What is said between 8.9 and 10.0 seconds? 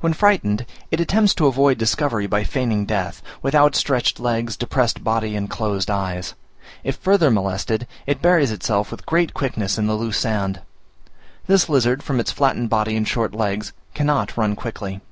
with great quickness in the